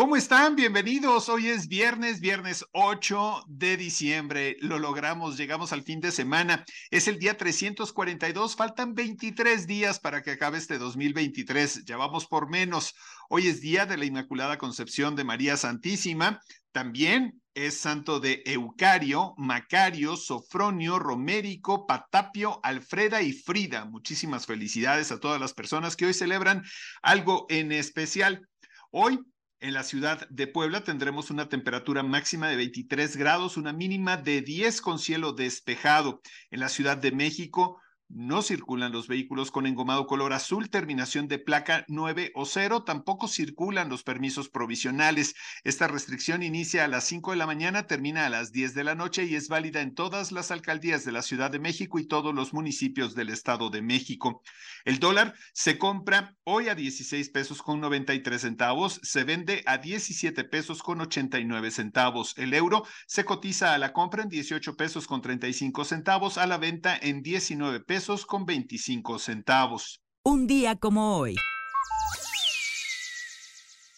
[0.00, 0.56] ¿Cómo están?
[0.56, 1.28] Bienvenidos.
[1.28, 4.56] Hoy es viernes, viernes 8 de diciembre.
[4.60, 6.64] Lo logramos, llegamos al fin de semana.
[6.90, 11.84] Es el día 342, faltan 23 días para que acabe este 2023.
[11.84, 12.94] Ya vamos por menos.
[13.28, 16.40] Hoy es día de la Inmaculada Concepción de María Santísima.
[16.72, 23.84] También es santo de Eucario, Macario, Sofronio, Romérico, Patapio, Alfreda y Frida.
[23.84, 26.62] Muchísimas felicidades a todas las personas que hoy celebran
[27.02, 28.48] algo en especial.
[28.92, 29.20] Hoy
[29.60, 34.40] en la ciudad de Puebla tendremos una temperatura máxima de 23 grados, una mínima de
[34.40, 36.22] 10 con cielo despejado.
[36.50, 37.80] En la Ciudad de México
[38.12, 42.82] no circulan los vehículos con engomado color azul, terminación de placa 9 o 0.
[42.82, 45.36] Tampoco circulan los permisos provisionales.
[45.62, 48.96] Esta restricción inicia a las 5 de la mañana, termina a las 10 de la
[48.96, 52.34] noche y es válida en todas las alcaldías de la Ciudad de México y todos
[52.34, 54.42] los municipios del Estado de México.
[54.84, 60.42] El dólar se compra hoy a 16 pesos con 93 centavos, se vende a 17
[60.44, 62.34] pesos con 89 centavos.
[62.36, 66.58] El euro se cotiza a la compra en 18 pesos con 35 centavos, a la
[66.58, 70.00] venta en 19 pesos con 25 centavos.
[70.24, 71.36] Un día como hoy.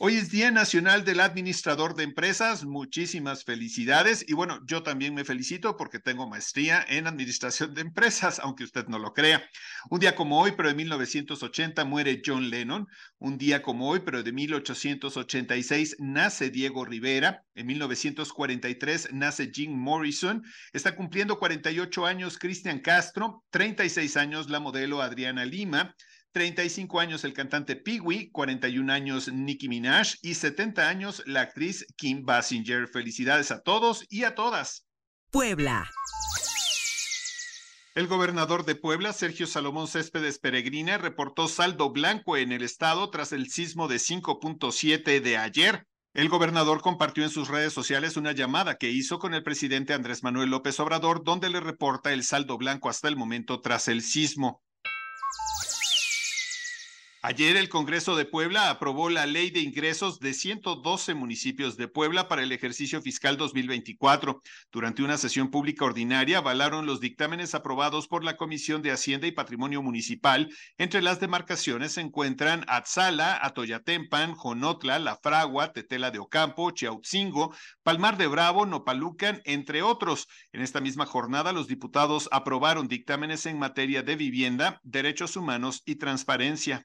[0.05, 2.64] Hoy es Día Nacional del Administrador de Empresas.
[2.64, 4.25] Muchísimas felicidades.
[4.27, 8.89] Y bueno, yo también me felicito porque tengo maestría en Administración de Empresas, aunque usted
[8.89, 9.48] no lo crea.
[9.91, 12.89] Un día como hoy, pero de 1980, muere John Lennon.
[13.19, 17.45] Un día como hoy, pero de 1886, nace Diego Rivera.
[17.55, 20.42] En 1943 nace Jim Morrison.
[20.73, 25.95] Está cumpliendo 48 años Cristian Castro, 36 años la modelo Adriana Lima.
[26.33, 32.25] 35 años el cantante Pee 41 años Nicki Minaj y 70 años la actriz Kim
[32.25, 32.89] Basinger.
[32.89, 34.87] Felicidades a todos y a todas.
[35.31, 35.91] Puebla.
[37.95, 43.33] El gobernador de Puebla, Sergio Salomón Céspedes Peregrina, reportó saldo blanco en el estado tras
[43.33, 45.87] el sismo de 5.7 de ayer.
[46.15, 50.23] El gobernador compartió en sus redes sociales una llamada que hizo con el presidente Andrés
[50.23, 54.63] Manuel López Obrador, donde le reporta el saldo blanco hasta el momento tras el sismo.
[57.25, 62.27] Ayer el Congreso de Puebla aprobó la ley de ingresos de 112 municipios de Puebla
[62.27, 64.43] para el ejercicio fiscal 2024.
[64.73, 69.31] Durante una sesión pública ordinaria avalaron los dictámenes aprobados por la Comisión de Hacienda y
[69.31, 70.53] Patrimonio Municipal.
[70.79, 77.55] Entre las demarcaciones se encuentran Atzala, Atoyatempan, Jonotla, La Fragua, Tetela de Ocampo, Chiautzingo,
[77.85, 80.27] Palmar de Bravo, Nopalucan, entre otros.
[80.51, 85.95] En esta misma jornada los diputados aprobaron dictámenes en materia de vivienda, derechos humanos y
[85.95, 86.85] transparencia.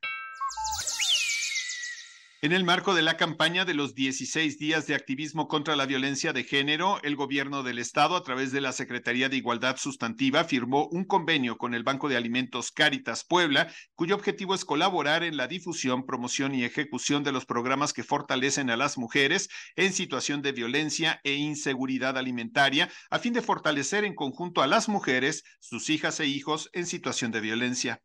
[2.39, 6.33] En el marco de la campaña de los 16 días de activismo contra la violencia
[6.33, 10.87] de género, el gobierno del estado, a través de la Secretaría de Igualdad Sustantiva, firmó
[10.91, 15.47] un convenio con el Banco de Alimentos Cáritas Puebla, cuyo objetivo es colaborar en la
[15.47, 20.51] difusión, promoción y ejecución de los programas que fortalecen a las mujeres en situación de
[20.51, 26.19] violencia e inseguridad alimentaria, a fin de fortalecer en conjunto a las mujeres, sus hijas
[26.19, 28.03] e hijos en situación de violencia.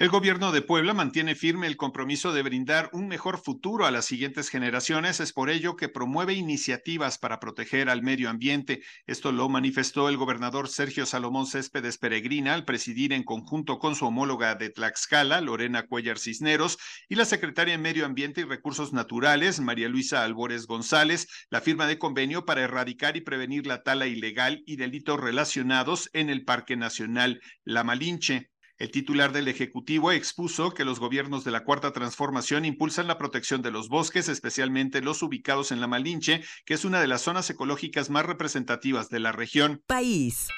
[0.00, 4.06] El gobierno de Puebla mantiene firme el compromiso de brindar un mejor futuro a las
[4.06, 5.20] siguientes generaciones.
[5.20, 8.80] Es por ello que promueve iniciativas para proteger al medio ambiente.
[9.06, 14.06] Esto lo manifestó el gobernador Sergio Salomón Céspedes Peregrina al presidir en conjunto con su
[14.06, 16.78] homóloga de Tlaxcala, Lorena Cuellar Cisneros,
[17.10, 21.86] y la secretaria de Medio Ambiente y Recursos Naturales, María Luisa Albores González, la firma
[21.86, 26.74] de convenio para erradicar y prevenir la tala ilegal y delitos relacionados en el Parque
[26.74, 28.48] Nacional La Malinche.
[28.80, 33.60] El titular del Ejecutivo expuso que los gobiernos de la Cuarta Transformación impulsan la protección
[33.60, 37.50] de los bosques, especialmente los ubicados en la Malinche, que es una de las zonas
[37.50, 39.82] ecológicas más representativas de la región.
[39.86, 40.48] País.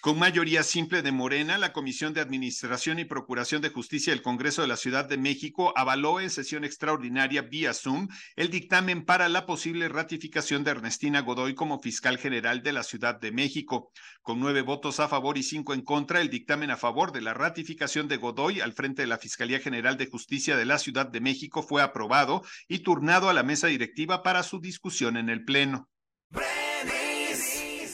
[0.00, 4.62] Con mayoría simple de Morena, la Comisión de Administración y Procuración de Justicia del Congreso
[4.62, 8.06] de la Ciudad de México avaló en sesión extraordinaria vía Zoom
[8.36, 13.18] el dictamen para la posible ratificación de Ernestina Godoy como fiscal general de la Ciudad
[13.18, 13.90] de México.
[14.22, 17.34] Con nueve votos a favor y cinco en contra, el dictamen a favor de la
[17.34, 21.20] ratificación de Godoy al frente de la Fiscalía General de Justicia de la Ciudad de
[21.20, 25.88] México fue aprobado y turnado a la mesa directiva para su discusión en el Pleno.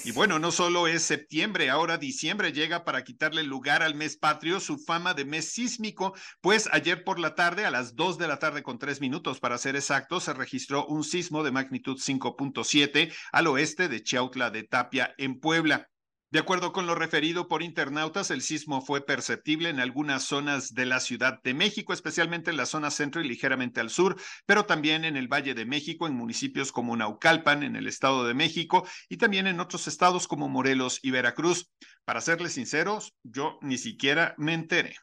[0.07, 4.61] Y bueno, no solo es septiembre, ahora diciembre llega para quitarle lugar al mes patrio
[4.61, 8.39] su fama de mes sísmico, pues ayer por la tarde, a las 2 de la
[8.39, 13.47] tarde con 3 minutos para ser exacto, se registró un sismo de magnitud 5.7 al
[13.47, 15.89] oeste de Chiautla de Tapia, en Puebla.
[16.35, 20.85] De acuerdo con lo referido por internautas, el sismo fue perceptible en algunas zonas de
[20.85, 25.05] la Ciudad de México, especialmente en la zona centro y ligeramente al sur, pero también
[25.05, 29.19] en el Valle de México, en municipios como Naucalpan, en el Estado de México, y
[29.19, 31.71] también en otros estados como Morelos y Veracruz.
[32.05, 34.97] Para serles sinceros, yo ni siquiera me enteré.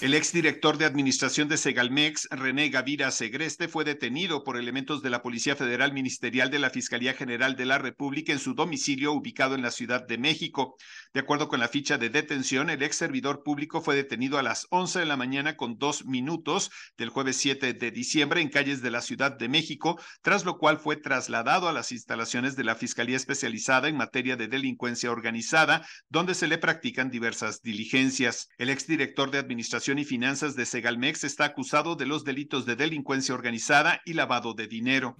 [0.00, 5.20] El exdirector de administración de Segalmex, René Gavira Segreste, fue detenido por elementos de la
[5.20, 9.60] Policía Federal Ministerial de la Fiscalía General de la República en su domicilio ubicado en
[9.60, 10.76] la Ciudad de México.
[11.12, 14.66] De acuerdo con la ficha de detención, el ex servidor público fue detenido a las
[14.70, 18.90] 11 de la mañana con dos minutos del jueves 7 de diciembre en calles de
[18.90, 23.18] la Ciudad de México, tras lo cual fue trasladado a las instalaciones de la Fiscalía
[23.18, 28.48] Especializada en materia de delincuencia organizada, donde se le practican diversas diligencias.
[28.56, 33.34] El exdirector de administración y Finanzas de Segalmex está acusado de los delitos de delincuencia
[33.34, 35.16] organizada y lavado de dinero.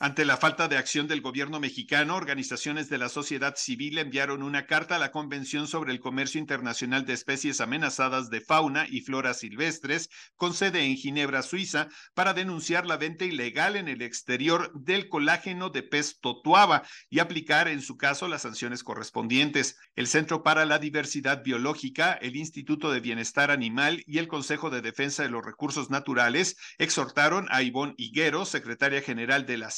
[0.00, 4.64] Ante la falta de acción del gobierno mexicano, organizaciones de la sociedad civil enviaron una
[4.64, 9.34] carta a la Convención sobre el Comercio Internacional de Especies Amenazadas de Fauna y Flora
[9.34, 15.08] Silvestres, con sede en Ginebra, Suiza, para denunciar la venta ilegal en el exterior del
[15.08, 19.78] colágeno de pez totuaba y aplicar, en su caso, las sanciones correspondientes.
[19.96, 24.80] El Centro para la Diversidad Biológica, el Instituto de Bienestar Animal y el Consejo de
[24.80, 29.72] Defensa de los Recursos Naturales exhortaron a Ivonne Higuero, secretaria general de la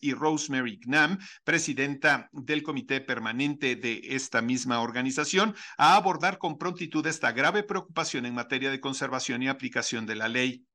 [0.00, 7.06] y Rosemary Gnam, presidenta del comité permanente de esta misma organización, a abordar con prontitud
[7.06, 10.66] esta grave preocupación en materia de conservación y aplicación de la ley.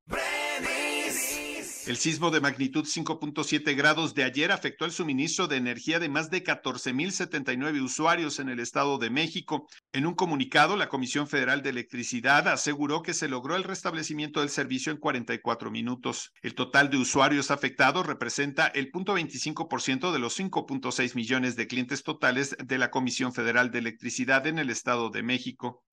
[1.90, 6.30] El sismo de magnitud 5.7 grados de ayer afectó el suministro de energía de más
[6.30, 9.68] de 14.079 usuarios en el Estado de México.
[9.92, 14.50] En un comunicado, la Comisión Federal de Electricidad aseguró que se logró el restablecimiento del
[14.50, 16.32] servicio en 44 minutos.
[16.44, 22.56] El total de usuarios afectados representa el 0.25% de los 5.6 millones de clientes totales
[22.64, 25.84] de la Comisión Federal de Electricidad en el Estado de México.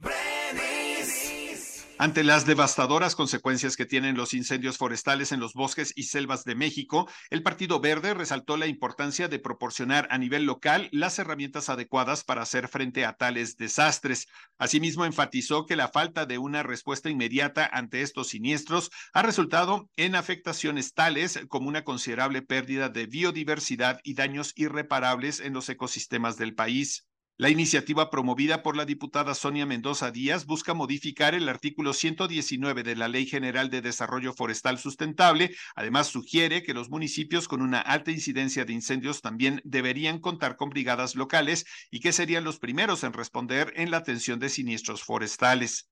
[1.99, 6.55] Ante las devastadoras consecuencias que tienen los incendios forestales en los bosques y selvas de
[6.55, 12.23] México, el Partido Verde resaltó la importancia de proporcionar a nivel local las herramientas adecuadas
[12.23, 14.27] para hacer frente a tales desastres.
[14.59, 20.17] Asimismo, enfatizó que la falta de una respuesta inmediata ante estos siniestros ha resultado en
[20.17, 26.55] afectaciones tales como una considerable pérdida de biodiversidad y daños irreparables en los ecosistemas del
[26.55, 27.07] país.
[27.39, 32.97] La iniciativa promovida por la diputada Sonia Mendoza Díaz busca modificar el artículo 119 de
[32.97, 35.55] la Ley General de Desarrollo Forestal Sustentable.
[35.75, 40.71] Además, sugiere que los municipios con una alta incidencia de incendios también deberían contar con
[40.71, 45.91] brigadas locales y que serían los primeros en responder en la atención de siniestros forestales.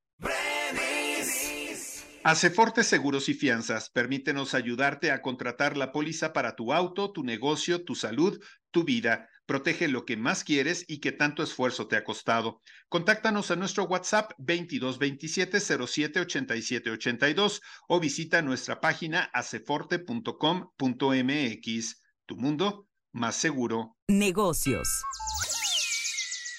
[2.23, 7.85] Aceforte Seguros y Fianzas, permítenos ayudarte a contratar la póliza para tu auto, tu negocio,
[7.85, 9.29] tu salud, tu vida.
[9.47, 12.61] Protege lo que más quieres y que tanto esfuerzo te ha costado.
[12.89, 22.03] Contáctanos a nuestro WhatsApp 2227 07 87 82 o visita nuestra página aceforte.com.mx.
[22.27, 23.97] Tu mundo más seguro.
[24.09, 24.89] Negocios.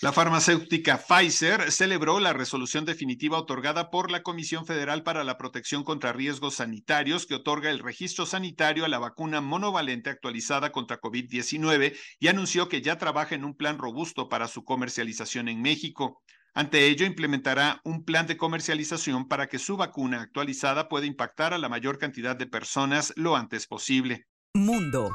[0.06, 5.84] La farmacéutica Pfizer celebró la resolución definitiva otorgada por la Comisión Federal para la Protección
[5.84, 11.98] contra Riesgos Sanitarios que otorga el registro sanitario a la vacuna monovalente actualizada contra COVID-19
[12.20, 16.22] y anunció que ya trabaja en un plan robusto para su comercialización en México.
[16.54, 21.58] Ante ello, implementará un plan de comercialización para que su vacuna actualizada pueda impactar a
[21.58, 24.28] la mayor cantidad de personas lo antes posible.
[24.54, 25.10] Mundo.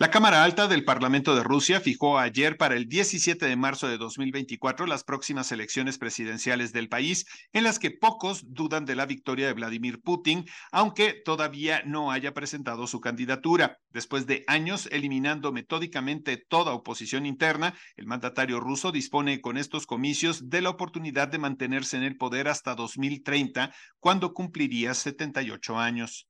[0.00, 3.98] La Cámara Alta del Parlamento de Rusia fijó ayer para el 17 de marzo de
[3.98, 9.48] 2024 las próximas elecciones presidenciales del país, en las que pocos dudan de la victoria
[9.48, 13.78] de Vladimir Putin, aunque todavía no haya presentado su candidatura.
[13.90, 20.48] Después de años eliminando metódicamente toda oposición interna, el mandatario ruso dispone con estos comicios
[20.48, 26.27] de la oportunidad de mantenerse en el poder hasta 2030, cuando cumpliría 78 años.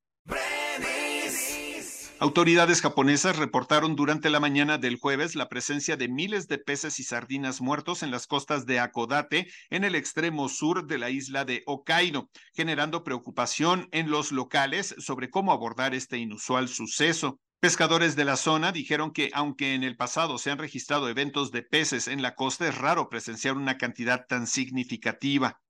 [2.21, 7.03] Autoridades japonesas reportaron durante la mañana del jueves la presencia de miles de peces y
[7.03, 11.63] sardinas muertos en las costas de Akodate, en el extremo sur de la isla de
[11.65, 17.39] Hokkaido, generando preocupación en los locales sobre cómo abordar este inusual suceso.
[17.61, 21.61] Pescadores de la zona dijeron que aunque en el pasado se han registrado eventos de
[21.61, 25.61] peces en la costa, es raro presenciar una cantidad tan significativa.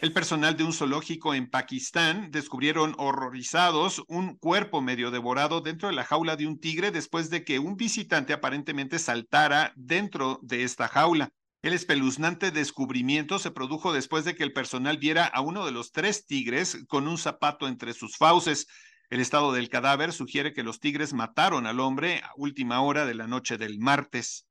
[0.00, 5.94] El personal de un zoológico en Pakistán descubrieron horrorizados un cuerpo medio devorado dentro de
[5.96, 10.86] la jaula de un tigre después de que un visitante aparentemente saltara dentro de esta
[10.86, 11.30] jaula.
[11.62, 15.90] El espeluznante descubrimiento se produjo después de que el personal viera a uno de los
[15.90, 18.68] tres tigres con un zapato entre sus fauces.
[19.10, 23.14] El estado del cadáver sugiere que los tigres mataron al hombre a última hora de
[23.14, 24.46] la noche del martes.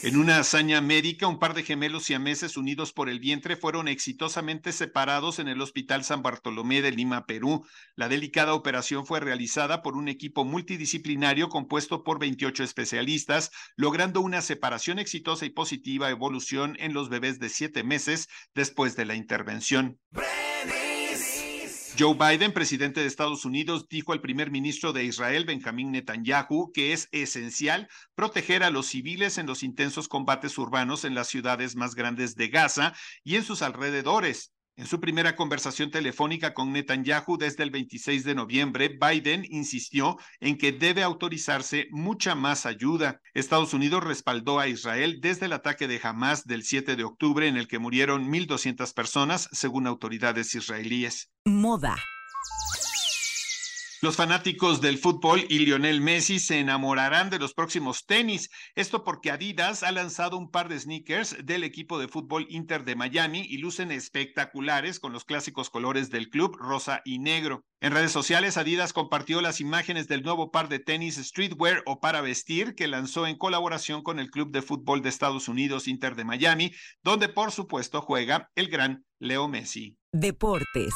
[0.00, 4.70] En una hazaña médica, un par de gemelos siameses unidos por el vientre fueron exitosamente
[4.70, 7.66] separados en el Hospital San Bartolomé de Lima, Perú.
[7.96, 14.40] La delicada operación fue realizada por un equipo multidisciplinario compuesto por 28 especialistas, logrando una
[14.40, 19.98] separación exitosa y positiva evolución en los bebés de siete meses después de la intervención.
[21.98, 26.92] Joe Biden, presidente de Estados Unidos, dijo al primer ministro de Israel, Benjamín Netanyahu, que
[26.92, 31.96] es esencial proteger a los civiles en los intensos combates urbanos en las ciudades más
[31.96, 34.52] grandes de Gaza y en sus alrededores.
[34.78, 40.56] En su primera conversación telefónica con Netanyahu desde el 26 de noviembre, Biden insistió en
[40.56, 43.20] que debe autorizarse mucha más ayuda.
[43.34, 47.56] Estados Unidos respaldó a Israel desde el ataque de Hamas del 7 de octubre en
[47.56, 51.28] el que murieron 1.200 personas, según autoridades israelíes.
[51.44, 51.96] Moda.
[54.00, 58.48] Los fanáticos del fútbol y Lionel Messi se enamorarán de los próximos tenis.
[58.76, 62.94] Esto porque Adidas ha lanzado un par de sneakers del equipo de fútbol Inter de
[62.94, 67.64] Miami y lucen espectaculares con los clásicos colores del club rosa y negro.
[67.80, 72.20] En redes sociales, Adidas compartió las imágenes del nuevo par de tenis streetwear o para
[72.20, 76.24] vestir que lanzó en colaboración con el club de fútbol de Estados Unidos Inter de
[76.24, 79.96] Miami, donde por supuesto juega el gran Leo Messi.
[80.12, 80.94] Deportes.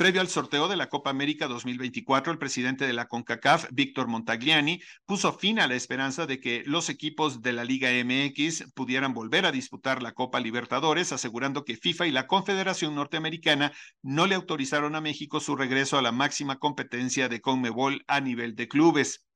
[0.00, 4.80] Previo al sorteo de la Copa América 2024, el presidente de la CONCACAF, Víctor Montagliani,
[5.04, 9.44] puso fin a la esperanza de que los equipos de la Liga MX pudieran volver
[9.44, 14.96] a disputar la Copa Libertadores, asegurando que FIFA y la Confederación Norteamericana no le autorizaron
[14.96, 19.26] a México su regreso a la máxima competencia de CONMEBOL a nivel de clubes.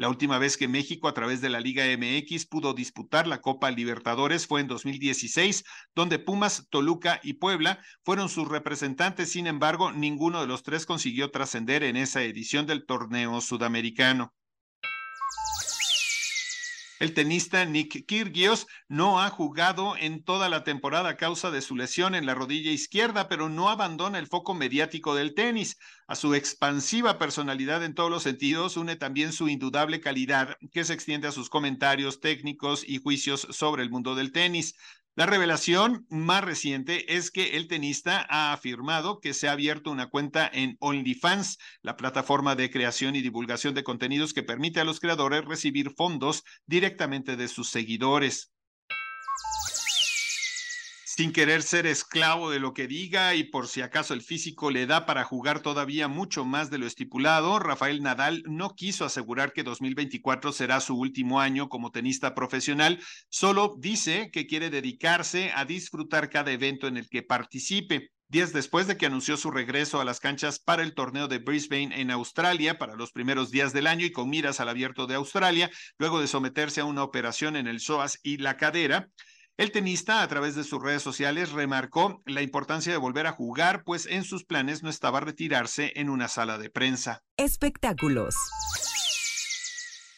[0.00, 3.70] La última vez que México a través de la Liga MX pudo disputar la Copa
[3.70, 5.62] Libertadores fue en 2016,
[5.94, 9.30] donde Pumas, Toluca y Puebla fueron sus representantes.
[9.30, 14.32] Sin embargo, ninguno de los tres consiguió trascender en esa edición del torneo sudamericano.
[17.00, 21.74] El tenista Nick Kyrgios no ha jugado en toda la temporada a causa de su
[21.74, 25.78] lesión en la rodilla izquierda, pero no abandona el foco mediático del tenis.
[26.06, 30.92] A su expansiva personalidad en todos los sentidos une también su indudable calidad, que se
[30.92, 34.74] extiende a sus comentarios técnicos y juicios sobre el mundo del tenis.
[35.20, 40.08] La revelación más reciente es que el tenista ha afirmado que se ha abierto una
[40.08, 44.98] cuenta en OnlyFans, la plataforma de creación y divulgación de contenidos que permite a los
[44.98, 48.50] creadores recibir fondos directamente de sus seguidores
[51.20, 54.86] sin querer ser esclavo de lo que diga y por si acaso el físico le
[54.86, 59.62] da para jugar todavía mucho más de lo estipulado, Rafael Nadal no quiso asegurar que
[59.62, 66.30] 2024 será su último año como tenista profesional, solo dice que quiere dedicarse a disfrutar
[66.30, 68.12] cada evento en el que participe.
[68.28, 72.00] Días después de que anunció su regreso a las canchas para el torneo de Brisbane
[72.00, 75.70] en Australia para los primeros días del año y con miras al abierto de Australia,
[75.98, 79.10] luego de someterse a una operación en el psoas y la cadera,
[79.60, 83.84] el tenista, a través de sus redes sociales, remarcó la importancia de volver a jugar,
[83.84, 87.22] pues en sus planes no estaba retirarse en una sala de prensa.
[87.36, 88.34] Espectáculos.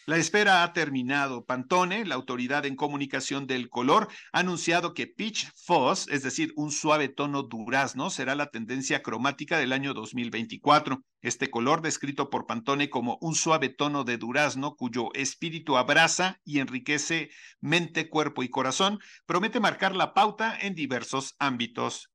[0.05, 1.45] La espera ha terminado.
[1.45, 6.73] Pantone, la autoridad en comunicación del color, ha anunciado que Peach Fuzz, es decir, un
[6.73, 11.03] suave tono durazno, será la tendencia cromática del año 2024.
[11.21, 16.59] Este color, descrito por Pantone como un suave tono de durazno cuyo espíritu abraza y
[16.59, 17.31] enriquece
[17.61, 22.11] mente, cuerpo y corazón, promete marcar la pauta en diversos ámbitos.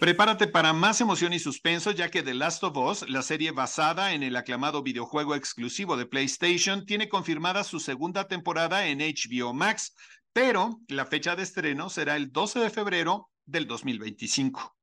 [0.00, 4.12] Prepárate para más emoción y suspenso, ya que The Last of Us, la serie basada
[4.12, 9.96] en el aclamado videojuego exclusivo de PlayStation, tiene confirmada su segunda temporada en HBO Max,
[10.32, 14.76] pero la fecha de estreno será el 12 de febrero del 2025.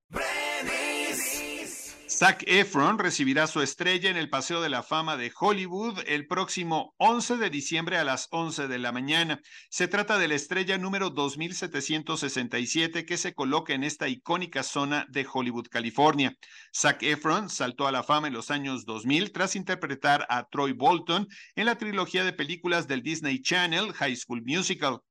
[2.17, 6.95] Zac Efron recibirá su estrella en el Paseo de la Fama de Hollywood el próximo
[6.97, 9.41] 11 de diciembre a las 11 de la mañana.
[9.69, 15.27] Se trata de la estrella número 2767 que se coloca en esta icónica zona de
[15.29, 16.33] Hollywood, California.
[16.73, 21.27] Zac Efron saltó a la fama en los años 2000 tras interpretar a Troy Bolton
[21.57, 25.01] en la trilogía de películas del Disney Channel High School Musical.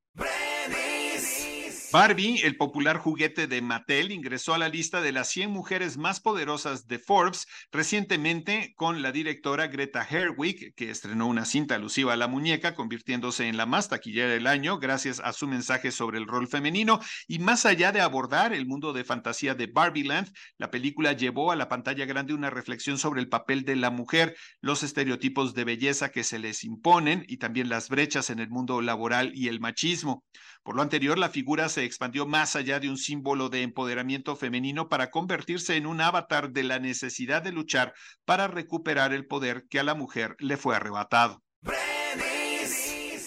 [1.94, 6.18] Barbie, el popular juguete de Mattel, ingresó a la lista de las 100 mujeres más
[6.18, 12.16] poderosas de Forbes recientemente con la directora Greta Gerwig, que estrenó una cinta alusiva a
[12.16, 16.26] la muñeca, convirtiéndose en la más taquillera del año gracias a su mensaje sobre el
[16.26, 16.98] rol femenino.
[17.28, 21.56] Y más allá de abordar el mundo de fantasía de Barbieland, la película llevó a
[21.56, 26.08] la pantalla grande una reflexión sobre el papel de la mujer, los estereotipos de belleza
[26.08, 30.24] que se les imponen y también las brechas en el mundo laboral y el machismo.
[30.64, 34.88] Por lo anterior, la figura se expandió más allá de un símbolo de empoderamiento femenino
[34.88, 37.92] para convertirse en un avatar de la necesidad de luchar
[38.24, 41.42] para recuperar el poder que a la mujer le fue arrebatado.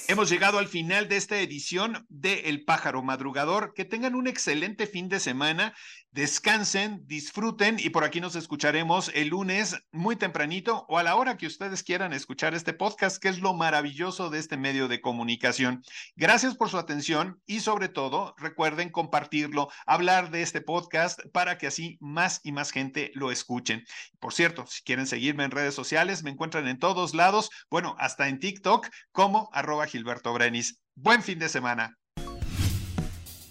[0.09, 3.73] Hemos llegado al final de esta edición de El Pájaro Madrugador.
[3.75, 5.75] Que tengan un excelente fin de semana
[6.17, 11.37] descansen, disfruten y por aquí nos escucharemos el lunes muy tempranito o a la hora
[11.37, 15.83] que ustedes quieran escuchar este podcast, que es lo maravilloso de este medio de comunicación.
[16.15, 21.67] Gracias por su atención y sobre todo recuerden compartirlo, hablar de este podcast para que
[21.67, 23.83] así más y más gente lo escuchen.
[24.19, 28.27] Por cierto, si quieren seguirme en redes sociales, me encuentran en todos lados, bueno, hasta
[28.27, 30.81] en TikTok como arroba Gilberto Brenis.
[30.95, 31.95] Buen fin de semana.